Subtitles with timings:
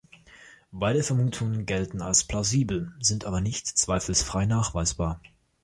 [0.71, 5.21] Beide Vermutungen gelten als plausibel, sind aber nicht zweifelsfrei nachweisbar.